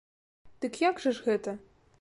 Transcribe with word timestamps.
Дык 0.65 0.81
як 0.89 0.95
жа 1.05 1.15
ж 1.19 1.29
гэта? 1.29 1.57